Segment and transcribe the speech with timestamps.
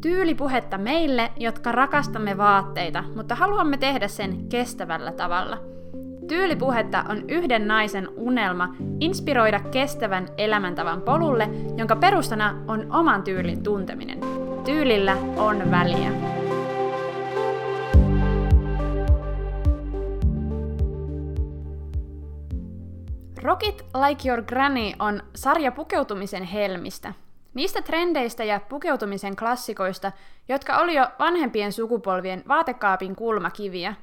[0.00, 5.58] Tyylipuhetta meille, jotka rakastamme vaatteita, mutta haluamme tehdä sen kestävällä tavalla.
[6.28, 14.18] Tyylipuhetta on yhden naisen unelma inspiroida kestävän elämäntavan polulle, jonka perustana on oman tyylin tunteminen.
[14.64, 16.10] Tyylillä on väliä.
[23.42, 27.14] Rock It Like Your Granny on sarja pukeutumisen helmistä.
[27.54, 30.12] Niistä trendeistä ja pukeutumisen klassikoista,
[30.48, 33.94] jotka oli jo vanhempien sukupolvien vaatekaapin kulmakiviä.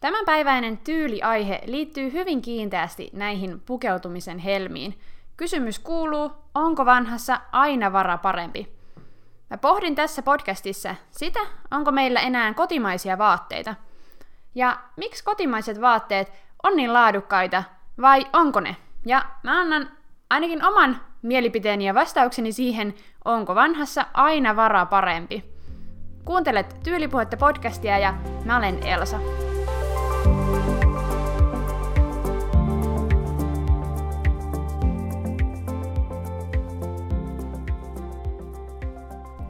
[0.00, 4.98] Tämänpäiväinen tyyliaihe liittyy hyvin kiinteästi näihin pukeutumisen helmiin.
[5.36, 8.76] Kysymys kuuluu, onko vanhassa aina vara parempi?
[9.50, 13.74] Mä pohdin tässä podcastissa sitä, onko meillä enää kotimaisia vaatteita.
[14.54, 16.32] Ja miksi kotimaiset vaatteet
[16.62, 17.62] on niin laadukkaita
[18.00, 18.76] vai onko ne?
[19.06, 19.90] Ja mä annan
[20.30, 22.94] ainakin oman mielipiteeni ja vastaukseni siihen,
[23.24, 25.44] onko vanhassa aina vara parempi.
[26.24, 29.18] Kuuntelet Tyylipuhetta podcastia ja mä olen Elsa.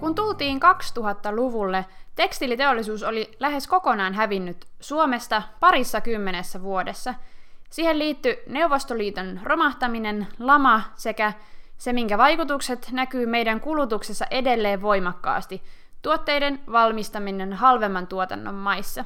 [0.01, 7.15] Kun tultiin 2000-luvulle, tekstiiliteollisuus oli lähes kokonaan hävinnyt Suomesta parissa kymmenessä vuodessa–
[7.73, 11.33] Siihen liittyi Neuvostoliiton romahtaminen, lama sekä
[11.83, 15.63] se, minkä vaikutukset näkyy meidän kulutuksessa edelleen voimakkaasti,
[16.03, 19.05] tuotteiden valmistaminen halvemman tuotannon maissa.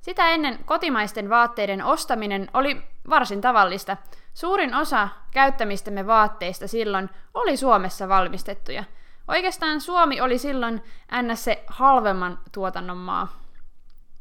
[0.00, 3.96] Sitä ennen kotimaisten vaatteiden ostaminen oli varsin tavallista.
[4.34, 8.84] Suurin osa käyttämistämme vaatteista silloin oli Suomessa valmistettuja.
[9.28, 10.82] Oikeastaan Suomi oli silloin
[11.22, 11.44] ns.
[11.44, 13.40] se halvemman tuotannon maa.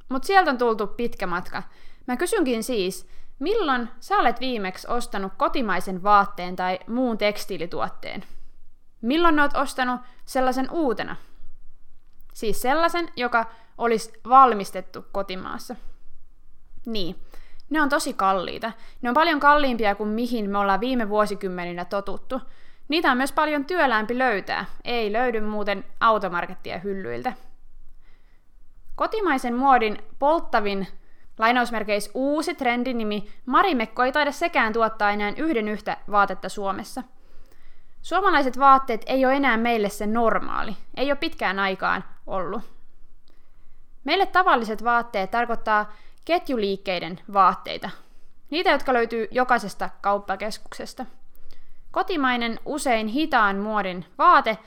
[0.10, 1.64] Mutta sieltä on tultu pitkä matka.
[2.08, 3.08] Mä kysynkin siis,
[3.42, 8.24] Milloin sä olet viimeksi ostanut kotimaisen vaatteen tai muun tekstiilituotteen?
[9.02, 11.16] Milloin oot ostanut sellaisen uutena?
[12.34, 13.46] Siis sellaisen, joka
[13.78, 15.76] olisi valmistettu kotimaassa.
[16.86, 17.16] Niin,
[17.70, 18.72] ne on tosi kalliita.
[19.02, 22.42] Ne on paljon kalliimpia kuin mihin me ollaan viime vuosikymmeninä totuttu.
[22.88, 24.66] Niitä on myös paljon työlämpi löytää.
[24.84, 27.34] Ei löydy muuten automarkettia hyllyiltä.
[28.96, 30.88] Kotimaisen muodin polttavin
[31.42, 37.04] Lainausmerkeis uusi trendinimi Marimekko ei taida sekään tuottaa enää yhden yhtä vaatetta Suomessa.
[38.02, 42.62] Suomalaiset vaatteet ei ole enää meille se normaali, ei ole pitkään aikaan ollut.
[44.04, 45.94] Meille tavalliset vaatteet tarkoittaa
[46.26, 47.90] ketjuliikkeiden vaatteita,
[48.50, 51.06] niitä, jotka löytyy jokaisesta kauppakeskuksesta.
[51.92, 54.58] Kotimainen, usein hitaan muodin vaate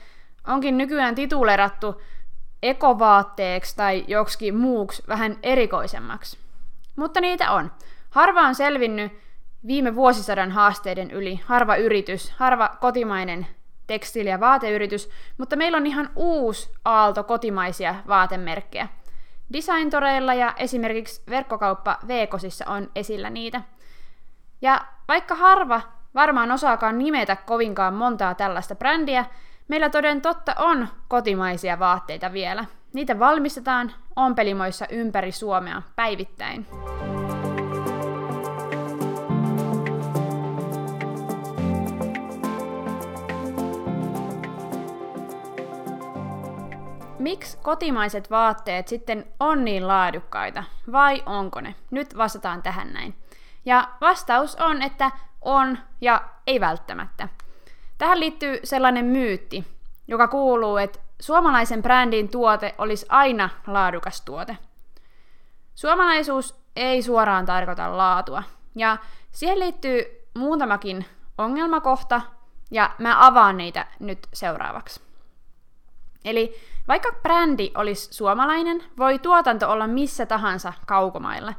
[0.46, 2.02] onkin nykyään titulerattu
[2.62, 6.43] ekovaatteeksi tai joksikin muuksi vähän erikoisemmaksi.
[6.96, 7.72] Mutta niitä on.
[8.10, 9.12] Harva on selvinnyt
[9.66, 13.46] viime vuosisadan haasteiden yli, harva yritys, harva kotimainen
[13.86, 18.88] tekstiili- ja vaateyritys, mutta meillä on ihan uusi aalto kotimaisia vaatemerkkejä.
[19.52, 23.60] Designtoreilla ja esimerkiksi verkkokauppa Veekosissa on esillä niitä.
[24.62, 25.80] Ja vaikka harva
[26.14, 29.24] varmaan osaakaan nimetä kovinkaan montaa tällaista brändiä,
[29.68, 32.64] meillä toden totta on kotimaisia vaatteita vielä.
[32.94, 36.66] Niitä valmistetaan ompelimoissa ympäri Suomea päivittäin.
[47.18, 51.74] Miksi kotimaiset vaatteet sitten on niin laadukkaita, vai onko ne?
[51.90, 53.14] Nyt vastataan tähän näin.
[53.64, 55.10] Ja vastaus on, että
[55.42, 57.28] on ja ei välttämättä.
[57.98, 59.64] Tähän liittyy sellainen myytti,
[60.08, 64.58] joka kuuluu, että suomalaisen brändin tuote olisi aina laadukas tuote.
[65.74, 68.42] Suomalaisuus ei suoraan tarkoita laatua,
[68.74, 68.96] ja
[69.30, 70.04] siihen liittyy
[70.34, 71.04] muutamakin
[71.38, 72.20] ongelmakohta,
[72.70, 75.00] ja mä avaan niitä nyt seuraavaksi.
[76.24, 76.54] Eli
[76.88, 81.54] vaikka brändi olisi suomalainen, voi tuotanto olla missä tahansa kaukomailla.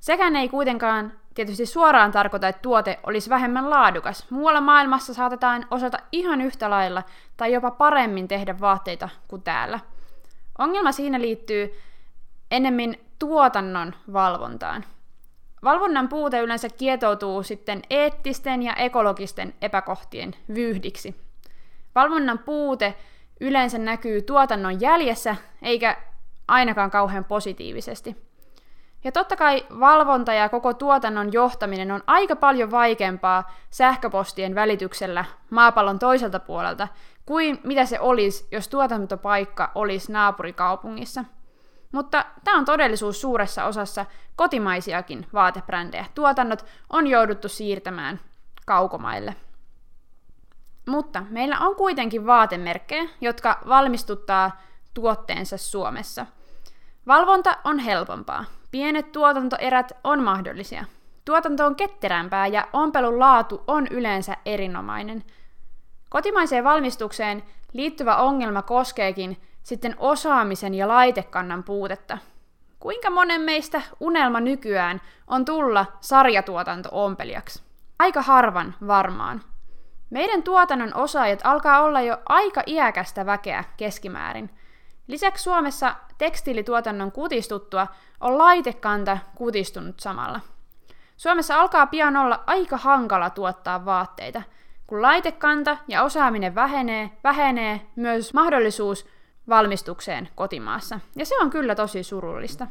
[0.00, 4.30] Sekään ei kuitenkaan tietysti suoraan tarkoita, että tuote olisi vähemmän laadukas.
[4.30, 7.02] Muualla maailmassa saatetaan osata ihan yhtä lailla
[7.36, 9.80] tai jopa paremmin tehdä vaatteita kuin täällä.
[10.58, 11.80] Ongelma siinä liittyy
[12.50, 14.84] ennemmin tuotannon valvontaan.
[15.64, 21.14] Valvonnan puute yleensä kietoutuu sitten eettisten ja ekologisten epäkohtien vyyhdiksi.
[21.94, 22.94] Valvonnan puute
[23.40, 25.96] yleensä näkyy tuotannon jäljessä, eikä
[26.48, 28.16] ainakaan kauhean positiivisesti.
[29.04, 35.98] Ja totta kai valvonta ja koko tuotannon johtaminen on aika paljon vaikeampaa sähköpostien välityksellä maapallon
[35.98, 36.88] toiselta puolelta
[37.26, 41.24] kuin mitä se olisi, jos tuotantopaikka olisi naapurikaupungissa.
[41.92, 44.06] Mutta tämä on todellisuus suuressa osassa
[44.36, 46.04] kotimaisiakin vaatebrändejä.
[46.14, 48.20] Tuotannot on jouduttu siirtämään
[48.66, 49.36] kaukomaille.
[50.88, 54.60] Mutta meillä on kuitenkin vaatemerkkejä, jotka valmistuttaa
[54.94, 56.26] tuotteensa Suomessa.
[57.06, 58.44] Valvonta on helpompaa.
[58.70, 60.84] Pienet tuotantoerät on mahdollisia.
[61.24, 65.24] Tuotanto on ketterämpää ja ompelun laatu on yleensä erinomainen.
[66.10, 67.42] Kotimaiseen valmistukseen
[67.72, 72.18] liittyvä ongelma koskeekin sitten osaamisen ja laitekannan puutetta.
[72.80, 77.62] Kuinka monen meistä unelma nykyään on tulla sarjatuotanto-ompelijaksi?
[77.98, 79.42] Aika harvan varmaan.
[80.10, 84.50] Meidän tuotannon osaajat alkaa olla jo aika iäkästä väkeä keskimäärin.
[85.06, 87.86] Lisäksi Suomessa tekstiilituotannon kutistuttua
[88.20, 90.40] on laitekanta kutistunut samalla.
[91.16, 94.42] Suomessa alkaa pian olla aika hankala tuottaa vaatteita.
[94.86, 99.06] Kun laitekanta ja osaaminen vähenee, vähenee myös mahdollisuus
[99.48, 101.00] valmistukseen kotimaassa.
[101.16, 102.66] Ja se on kyllä tosi surullista.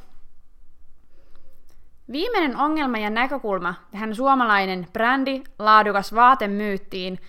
[2.11, 7.19] Viimeinen ongelma ja näkökulma tähän suomalainen brändi, laadukas vaatemyyttiin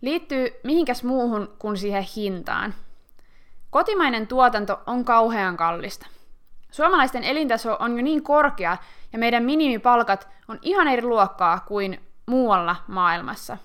[0.00, 2.74] liittyy mihinkäs muuhun kuin siihen hintaan.
[3.70, 6.06] Kotimainen tuotanto on kauhean kallista.
[6.70, 8.76] Suomalaisten elintaso on jo niin korkea
[9.12, 13.58] ja meidän minimipalkat on ihan eri luokkaa kuin muualla maailmassa.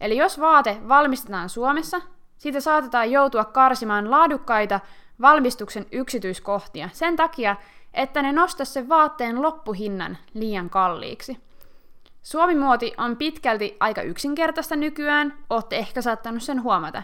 [0.00, 2.00] Eli jos vaate valmistetaan Suomessa,
[2.38, 4.80] siitä saatetaan joutua karsimaan laadukkaita
[5.20, 7.56] valmistuksen yksityiskohtia sen takia,
[7.94, 11.38] että ne nostaa sen vaatteen loppuhinnan liian kalliiksi.
[12.22, 17.02] Suomimuoti on pitkälti aika yksinkertaista nykyään, olette ehkä saattanut sen huomata.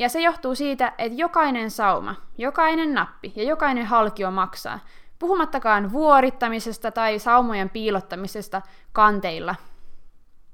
[0.00, 4.78] Ja se johtuu siitä, että jokainen sauma, jokainen nappi ja jokainen halkio maksaa,
[5.18, 8.62] puhumattakaan vuorittamisesta tai saumojen piilottamisesta
[8.92, 9.54] kanteilla.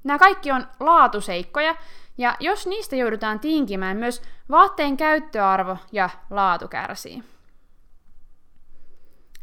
[0.03, 1.75] Nämä kaikki on laatuseikkoja,
[2.17, 7.23] ja jos niistä joudutaan tinkimään, myös vaatteen käyttöarvo ja laatu kärsii.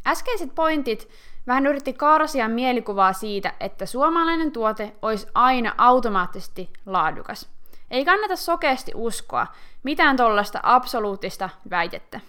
[0.06, 1.08] Äskeiset pointit
[1.46, 7.53] vähän yritti karsia mielikuvaa siitä, että suomalainen tuote olisi aina automaattisesti laadukas.
[7.90, 9.46] Ei kannata sokeasti uskoa
[9.82, 12.20] mitään tollasta absoluuttista väitettä.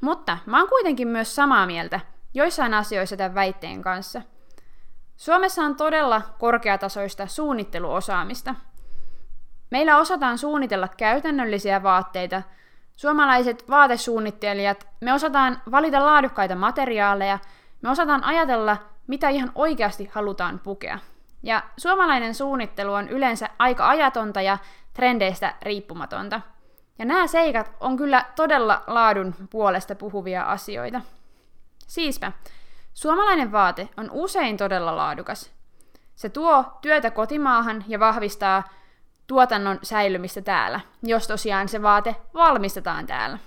[0.00, 2.00] Mutta mä oon kuitenkin myös samaa mieltä
[2.34, 4.22] joissain asioissa tämän väitteen kanssa.
[5.16, 8.54] Suomessa on todella korkeatasoista suunnitteluosaamista.
[9.70, 12.42] Meillä osataan suunnitella käytännöllisiä vaatteita–
[12.96, 17.38] Suomalaiset vaatesuunnittelijat, me osataan valita laadukkaita materiaaleja,
[17.82, 20.98] me osataan ajatella, mitä ihan oikeasti halutaan pukea.
[21.46, 24.58] Ja suomalainen suunnittelu on yleensä aika ajatonta ja
[24.92, 26.40] trendeistä riippumatonta.
[26.98, 31.00] Ja nämä seikat on kyllä todella laadun puolesta puhuvia asioita.
[31.86, 32.32] Siispä,
[32.94, 35.52] suomalainen vaate on usein todella laadukas.
[36.16, 38.62] Se tuo työtä kotimaahan ja vahvistaa
[39.26, 43.38] tuotannon säilymistä täällä, jos tosiaan se vaate valmistetaan täällä.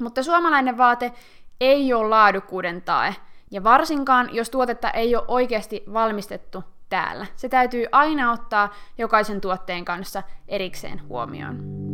[0.00, 1.12] Mutta suomalainen vaate
[1.60, 3.14] ei ole laadukkuuden tae,
[3.50, 7.26] ja varsinkaan jos tuotetta ei ole oikeasti valmistettu täällä.
[7.36, 11.88] Se täytyy aina ottaa jokaisen tuotteen kanssa erikseen huomioon.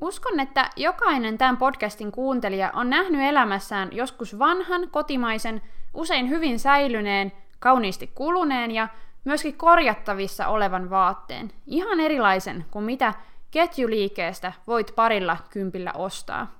[0.00, 5.62] Uskon, että jokainen tämän podcastin kuuntelija on nähnyt elämässään joskus vanhan, kotimaisen,
[5.94, 8.88] usein hyvin säilyneen, kauniisti kuluneen ja
[9.24, 11.50] myöskin korjattavissa olevan vaatteen.
[11.66, 13.14] Ihan erilaisen kuin mitä
[13.50, 16.58] ketjuliikeestä voit parilla kympillä ostaa.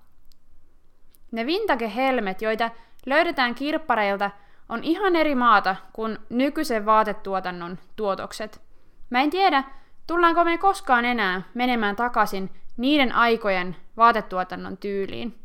[1.32, 2.70] Ne vintage-helmet, joita
[3.06, 4.30] löydetään kirppareilta,
[4.68, 8.62] on ihan eri maata kuin nykyisen vaatetuotannon tuotokset.
[9.10, 9.64] Mä en tiedä,
[10.06, 15.38] tullaanko me koskaan enää menemään takaisin niiden aikojen vaatetuotannon tyyliin.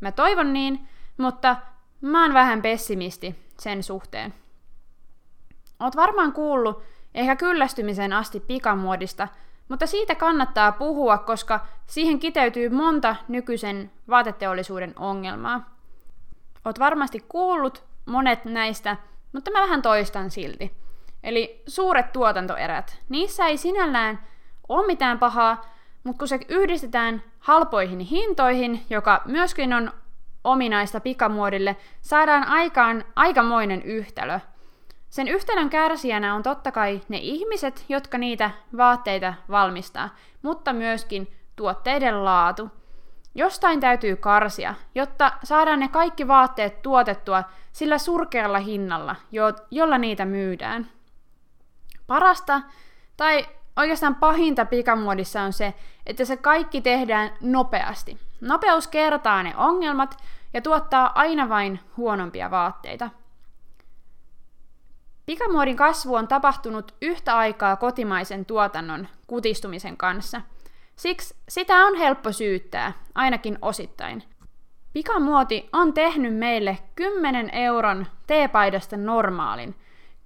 [0.00, 1.56] Mä toivon niin, mutta
[2.00, 4.34] mä oon vähän pessimisti sen suhteen.
[5.80, 6.82] Oot varmaan kuullut
[7.14, 9.28] ehkä kyllästymisen asti pikamuodista,
[9.68, 15.76] mutta siitä kannattaa puhua, koska siihen kiteytyy monta nykyisen vaateteollisuuden ongelmaa.
[16.64, 18.96] Oot varmasti kuullut monet näistä,
[19.32, 20.72] mutta mä vähän toistan silti.
[21.22, 23.00] Eli suuret tuotantoerät.
[23.08, 24.20] Niissä ei sinällään
[24.68, 25.64] ole mitään pahaa,
[26.04, 29.92] mutta kun se yhdistetään halpoihin hintoihin, joka myöskin on
[30.44, 34.40] ominaista pikamuodille, saadaan aikaan aikamoinen yhtälö.
[35.14, 40.10] Sen yhtälön kärsijänä on totta kai ne ihmiset, jotka niitä vaatteita valmistaa,
[40.42, 42.70] mutta myöskin tuotteiden laatu.
[43.34, 50.24] Jostain täytyy karsia, jotta saadaan ne kaikki vaatteet tuotettua sillä surkealla hinnalla, jo- jolla niitä
[50.24, 50.86] myydään.
[52.06, 52.60] Parasta
[53.16, 55.74] tai oikeastaan pahinta pikamuodissa on se,
[56.06, 58.18] että se kaikki tehdään nopeasti.
[58.40, 60.16] Nopeus kertaa ne ongelmat
[60.54, 63.10] ja tuottaa aina vain huonompia vaatteita.
[65.26, 70.40] Pikamuodin kasvu on tapahtunut yhtä aikaa kotimaisen tuotannon kutistumisen kanssa.
[70.96, 74.22] Siksi sitä on helppo syyttää, ainakin osittain.
[74.92, 79.74] Pikamuoti on tehnyt meille 10 euron teepaidasta normaalin.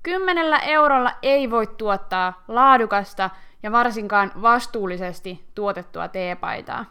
[0.02, 3.30] Kymmenellä eurolla ei voi tuottaa laadukasta
[3.62, 6.84] ja varsinkaan vastuullisesti tuotettua teepaitaa.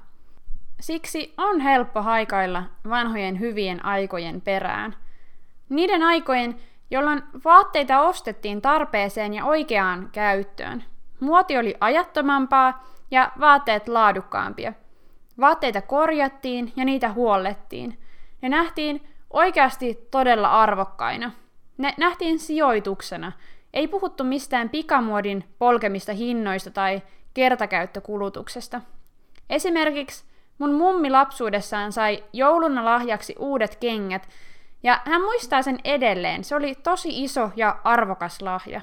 [0.79, 4.95] Siksi on helppo haikailla vanhojen hyvien aikojen perään.
[5.69, 6.55] Niiden aikojen,
[6.91, 10.83] jolloin vaatteita ostettiin tarpeeseen ja oikeaan käyttöön.
[11.19, 14.73] Muoti oli ajattomampaa ja vaatteet laadukkaampia.
[15.39, 17.99] Vaatteita korjattiin ja niitä huollettiin.
[18.41, 21.31] Ne nähtiin oikeasti todella arvokkaina.
[21.77, 23.31] Ne nähtiin sijoituksena.
[23.73, 27.01] Ei puhuttu mistään pikamuodin polkemista hinnoista tai
[27.33, 28.81] kertakäyttökulutuksesta.
[29.49, 30.25] Esimerkiksi
[30.57, 34.29] mun mummi lapsuudessaan sai jouluna lahjaksi uudet kengät,
[34.83, 36.43] ja hän muistaa sen edelleen.
[36.43, 38.81] Se oli tosi iso ja arvokas lahja.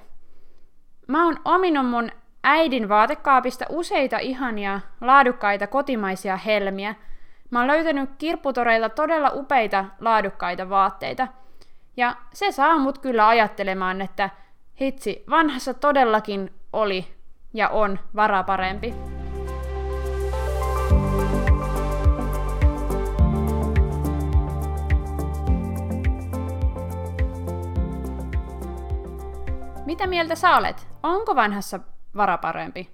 [1.08, 2.10] Mä oon ominut mun
[2.44, 6.94] äidin vaatekaapista useita ihania, laadukkaita kotimaisia helmiä.
[7.50, 11.28] Mä oon löytänyt kirpputoreilta todella upeita, laadukkaita vaatteita.
[11.96, 14.30] Ja se saa mut kyllä ajattelemaan, että
[14.80, 17.06] hitsi, vanhassa todellakin oli
[17.54, 18.94] ja on vara parempi.
[29.86, 30.88] Mitä mieltä sä olet?
[31.02, 31.80] Onko vanhassa
[32.16, 32.90] vara parempi?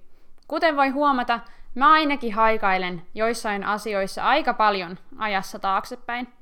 [0.47, 1.39] Kuten voi huomata,
[1.75, 6.33] mä ainakin haikailen joissain asioissa aika paljon ajassa taaksepäin.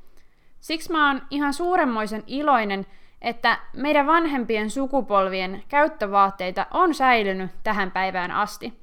[0.59, 2.85] Siksi mä oon ihan suuremmoisen iloinen,
[3.21, 8.79] että meidän vanhempien sukupolvien käyttövaatteita on säilynyt tähän päivään asti.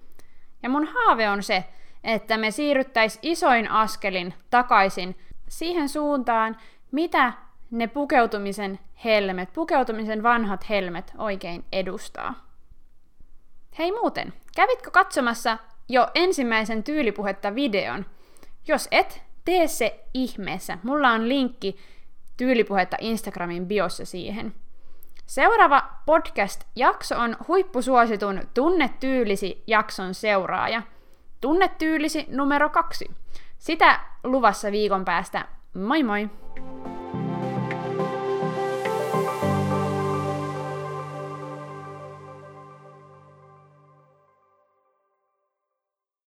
[0.63, 1.65] Ja mun haave on se,
[2.05, 5.19] että me siirryttäis isoin askelin takaisin
[5.49, 6.57] siihen suuntaan,
[6.93, 7.33] mitä
[7.71, 12.35] ne pukeutumisen helmet, pukeutumisen vanhat helmet oikein edustaa.
[13.79, 15.59] Hei muuten, kävitkö katsomassa
[15.89, 18.07] jo ensimmäisen tyylipuhetta videon?
[18.69, 20.79] Jos et, tee se ihmeessä.
[20.83, 21.77] Mulla on linkki
[22.37, 24.55] tyylipuhetta Instagramin biossa siihen.
[25.27, 30.83] Seuraava podcast-jakso on huippusuositun Tunnetyylisi jakson seuraaja.
[31.41, 33.11] Tunnetyylisi numero kaksi.
[33.59, 35.49] Sitä luvassa viikon päästä.
[35.75, 36.31] Moi moi!